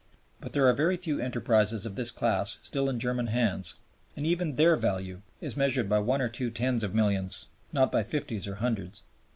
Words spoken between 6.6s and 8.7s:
of millions, not by fifties or